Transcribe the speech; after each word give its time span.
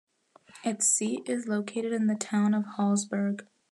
Its 0.63 0.87
seat 0.87 1.29
is 1.29 1.47
located 1.47 1.93
in 1.93 2.07
the 2.07 2.15
town 2.15 2.55
of 2.55 2.63
Hallsberg. 2.65 3.45